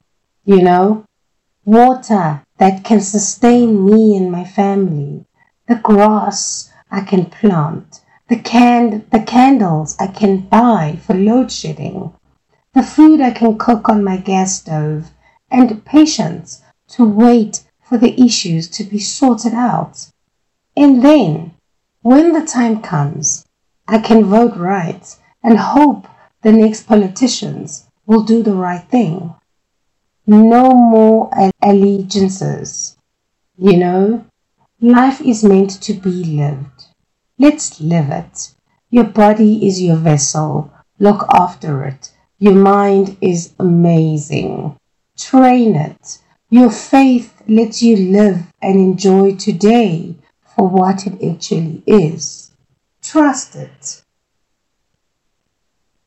You 0.46 0.62
know, 0.62 1.06
water 1.66 2.44
that 2.58 2.84
can 2.84 3.02
sustain 3.02 3.86
me 3.86 4.18
and 4.18 4.32
my 4.32 4.44
family, 4.44 5.26
the 5.68 5.76
grass 5.76 6.72
I 6.92 7.02
can 7.02 7.26
plant, 7.26 8.01
the, 8.32 8.40
can- 8.40 9.06
the 9.12 9.20
candles 9.20 9.98
I 10.00 10.08
can 10.08 10.38
buy 10.38 10.98
for 11.06 11.14
load 11.14 11.52
shedding, 11.52 12.14
the 12.74 12.82
food 12.82 13.20
I 13.20 13.32
can 13.32 13.58
cook 13.58 13.90
on 13.90 14.06
my 14.06 14.16
gas 14.16 14.58
stove, 14.58 15.12
and 15.52 15.84
patience 15.84 16.62
to 16.92 17.04
wait 17.04 17.66
for 17.84 17.98
the 17.98 18.18
issues 18.18 18.70
to 18.70 18.86
be 18.86 19.00
sorted 19.00 19.54
out. 19.54 20.08
And 20.78 21.04
then, 21.04 21.56
when 22.04 22.32
the 22.32 22.46
time 22.46 22.82
comes, 22.82 23.46
I 23.86 24.00
can 24.00 24.24
vote 24.24 24.56
right 24.56 25.04
and 25.44 25.58
hope 25.58 26.08
the 26.42 26.54
next 26.54 26.84
politicians 26.84 27.86
will 28.06 28.24
do 28.24 28.42
the 28.42 28.56
right 28.56 28.88
thing. 28.88 29.36
No 30.26 30.72
more 30.72 31.30
allegiances. 31.62 32.96
You 33.58 33.76
know, 33.76 34.26
life 34.80 35.20
is 35.20 35.44
meant 35.44 35.82
to 35.82 35.94
be 35.94 36.24
lived. 36.24 36.71
Let's 37.42 37.82
live 37.82 38.12
it. 38.12 38.54
Your 38.92 39.06
body 39.06 39.66
is 39.68 39.82
your 39.82 39.96
vessel. 39.96 40.72
Look 41.00 41.26
after 41.34 41.84
it. 41.86 42.14
Your 42.38 42.54
mind 42.54 43.18
is 43.20 43.54
amazing. 43.58 44.78
Train 45.18 45.76
it. 45.76 46.20
Your 46.52 46.70
faith 46.70 47.42
lets 47.48 47.82
you 47.82 47.98
live 47.98 48.44
and 48.62 48.80
enjoy 48.80 49.38
today 49.38 50.18
for 50.56 50.68
what 50.68 51.08
it 51.08 51.16
actually 51.28 51.82
is. 51.88 52.52
Trust 53.02 53.56
it. 53.56 54.04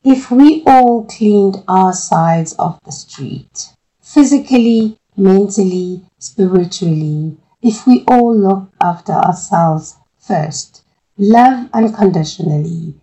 If 0.05 0.31
we 0.31 0.63
all 0.69 1.05
cleaned 1.05 1.65
our 1.67 1.95
sides 1.95 2.53
of 2.61 2.79
the 2.85 2.93
street, 2.93 3.73
physically, 4.01 4.99
mentally, 5.17 6.05
spiritually, 6.17 7.39
if 7.61 7.89
we 7.89 8.05
all 8.07 8.33
looked 8.39 8.73
after 8.81 9.15
ourselves 9.15 9.97
first, 10.17 10.84
love 11.19 11.69
unconditionally, 11.73 12.95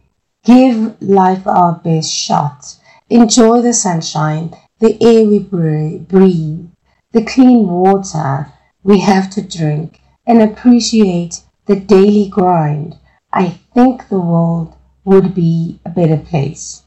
give 0.43 1.01
life 1.01 1.45
our 1.45 1.73
best 1.73 2.11
shot, 2.11 2.77
Enjoy 3.11 3.61
the 3.61 3.73
sunshine, 3.73 4.55
the 4.79 4.97
air 5.03 5.25
we 5.25 5.39
breathe, 5.39 6.69
the 7.11 7.25
clean 7.25 7.67
water 7.67 8.53
we 8.83 9.01
have 9.01 9.29
to 9.31 9.41
drink, 9.41 9.99
and 10.25 10.41
appreciate 10.41 11.41
the 11.65 11.75
daily 11.75 12.29
grind. 12.29 12.95
I 13.33 13.49
think 13.73 14.07
the 14.07 14.21
world 14.21 14.77
would 15.03 15.35
be 15.35 15.81
a 15.83 15.89
better 15.89 16.15
place. 16.15 16.83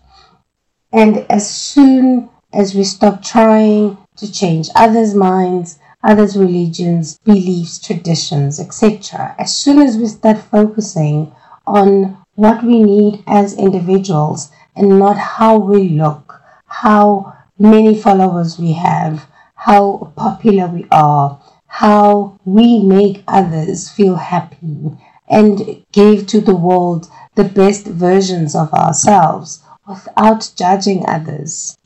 And 0.90 1.26
as 1.28 1.46
soon 1.46 2.30
as 2.54 2.74
we 2.74 2.84
stop 2.84 3.22
trying 3.22 3.98
to 4.16 4.32
change 4.32 4.70
others' 4.74 5.14
minds, 5.14 5.78
others' 6.04 6.36
religions, 6.36 7.18
beliefs, 7.24 7.78
traditions, 7.78 8.60
etc., 8.60 9.34
as 9.38 9.56
soon 9.56 9.78
as 9.80 9.96
we 9.96 10.06
start 10.06 10.38
focusing 10.38 11.32
on 11.66 12.16
what 12.34 12.62
we 12.62 12.82
need 12.82 13.24
as 13.26 13.56
individuals 13.56 14.50
and 14.76 14.98
not 14.98 15.16
how 15.16 15.56
we 15.56 15.88
look, 15.88 16.40
how 16.66 17.34
many 17.58 17.98
followers 17.98 18.58
we 18.58 18.72
have, 18.72 19.26
how 19.54 20.12
popular 20.16 20.66
we 20.66 20.86
are, 20.90 21.40
how 21.66 22.38
we 22.44 22.82
make 22.82 23.24
others 23.26 23.88
feel 23.88 24.16
happy 24.16 24.92
and 25.28 25.84
give 25.92 26.26
to 26.26 26.40
the 26.40 26.54
world 26.54 27.08
the 27.34 27.44
best 27.44 27.86
versions 27.86 28.54
of 28.54 28.72
ourselves 28.74 29.62
without 29.88 30.52
judging 30.56 31.04
others, 31.08 31.76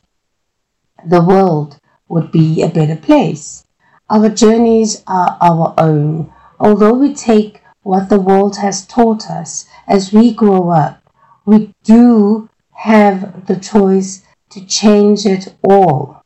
the 1.05 1.23
world 1.23 1.79
would 2.07 2.31
be 2.31 2.61
a 2.61 2.67
better 2.67 2.95
place. 2.95 3.65
Our 4.11 4.29
journeys 4.29 5.03
are 5.05 5.37
our 5.39 5.75
own. 5.77 6.33
Although 6.59 6.95
we 6.95 7.13
take 7.13 7.61
what 7.83 8.09
the 8.09 8.19
world 8.19 8.57
has 8.57 8.87
taught 8.87 9.29
us 9.29 9.67
as 9.87 10.11
we 10.11 10.33
grow 10.33 10.71
up, 10.71 10.99
we 11.45 11.75
do 11.83 12.49
have 12.73 13.45
the 13.45 13.55
choice 13.55 14.23
to 14.49 14.65
change 14.65 15.27
it 15.27 15.53
all. 15.61 16.23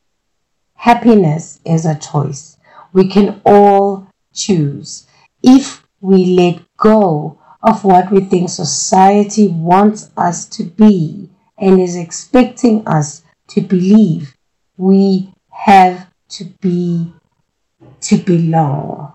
Happiness 0.76 1.60
is 1.65 1.86
a 1.86 2.00
choice. 2.00 2.58
We 2.93 3.10
can 3.10 3.41
all 3.46 4.08
choose. 4.34 5.06
If 5.41 5.84
we 6.00 6.38
let 6.38 6.62
go 6.78 7.38
of 7.62 7.84
what 7.84 8.12
we 8.12 8.22
think 8.22 8.50
society 8.50 9.50
wants 9.50 10.10
us 10.15 10.46
to 10.46 10.63
be 10.63 11.30
and 11.58 11.82
is 11.82 11.98
expecting 11.98 12.88
us 12.88 13.24
to 13.50 13.62
believe, 13.62 14.36
we 14.78 15.34
have 15.50 16.08
to 16.30 16.46
be 16.62 17.13
to 18.03 18.17
belong. 18.17 19.13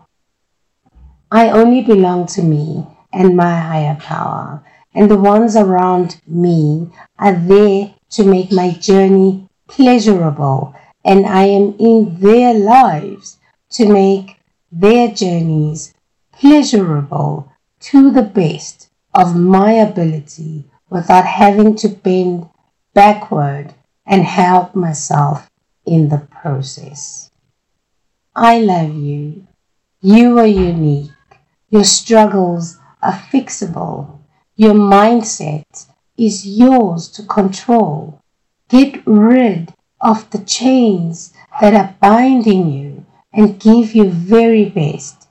I 1.31 1.51
only 1.51 1.83
belong 1.83 2.27
to 2.29 2.43
me 2.43 2.87
and 3.13 3.37
my 3.37 3.59
higher 3.61 3.97
power, 3.97 4.63
and 4.95 5.11
the 5.11 5.19
ones 5.19 5.57
around 5.57 6.21
me 6.27 6.91
are 7.19 7.35
there 7.35 7.95
to 8.11 8.25
make 8.25 8.51
my 8.51 8.71
journey 8.73 9.49
pleasurable, 9.69 10.75
and 11.05 11.27
I 11.27 11.45
am 11.45 11.77
in 11.79 12.19
their 12.21 12.55
lives 12.55 13.39
to 13.73 13.87
make 13.87 14.41
their 14.73 15.09
journeys 15.09 15.95
pleasurable 16.33 17.53
to 17.81 18.11
the 18.11 18.23
best 18.23 18.89
of 19.15 19.37
my 19.37 19.73
ability 19.73 20.65
without 20.89 21.27
having 21.27 21.77
to 21.77 21.89
bend 21.89 22.49
backward 22.95 23.75
and 24.07 24.23
help 24.23 24.75
myself 24.75 25.51
in 25.85 26.09
the 26.09 26.19
process. 26.19 27.28
I 28.41 28.61
love 28.61 28.95
you. 28.95 29.49
You 30.01 30.39
are 30.39 30.47
unique. 30.47 31.11
Your 31.71 31.83
struggles 31.83 32.79
are 33.03 33.21
fixable. 33.33 34.21
Your 34.55 34.75
mindset 34.75 35.87
is 36.17 36.47
yours 36.47 37.09
to 37.09 37.25
control. 37.25 38.21
Get 38.69 39.05
rid 39.05 39.75
of 40.01 40.31
the 40.31 40.39
chains 40.39 41.33
that 41.61 41.75
are 41.75 41.97
binding 42.01 42.71
you 42.71 43.07
and 43.33 43.59
give 43.59 43.93
your 43.93 44.07
very 44.07 44.67
best 44.67 45.27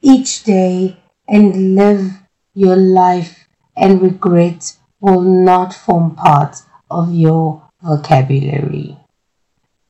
each 0.00 0.44
day 0.44 0.98
and 1.26 1.74
live 1.74 2.12
your 2.54 2.76
life 2.76 3.48
and 3.76 4.00
regret 4.00 4.76
will 5.00 5.20
not 5.20 5.74
form 5.74 6.14
part 6.14 6.58
of 6.88 7.12
your 7.12 7.68
vocabulary. 7.82 8.96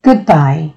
Goodbye 0.01 0.73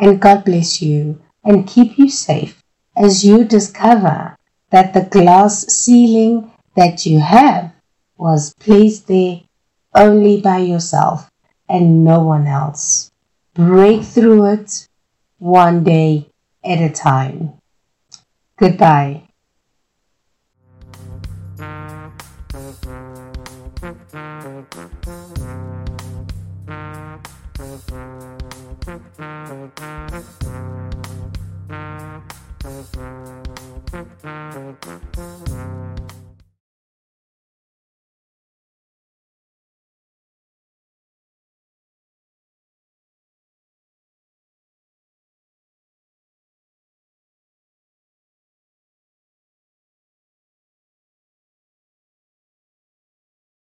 and 0.00 0.20
God 0.20 0.44
bless 0.44 0.80
you 0.82 1.20
and 1.44 1.66
keep 1.66 1.98
you 1.98 2.08
safe 2.08 2.62
as 2.96 3.24
you 3.24 3.44
discover 3.44 4.36
that 4.70 4.94
the 4.94 5.02
glass 5.02 5.66
ceiling 5.66 6.50
that 6.76 7.06
you 7.06 7.20
have 7.20 7.72
was 8.16 8.54
placed 8.54 9.08
there 9.08 9.40
only 9.94 10.40
by 10.40 10.58
yourself 10.58 11.30
and 11.68 12.04
no 12.04 12.22
one 12.22 12.46
else. 12.46 13.10
Break 13.54 14.02
through 14.02 14.52
it 14.52 14.88
one 15.38 15.84
day 15.84 16.28
at 16.64 16.80
a 16.80 16.90
time. 16.90 17.54
Goodbye. 18.56 19.29